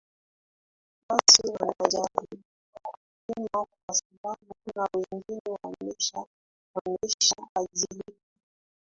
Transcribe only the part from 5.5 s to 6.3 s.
wamesha